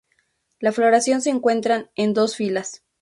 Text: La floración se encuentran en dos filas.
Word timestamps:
La 0.59 0.71
floración 0.71 1.21
se 1.21 1.29
encuentran 1.29 1.91
en 1.95 2.15
dos 2.15 2.35
filas. 2.35 2.83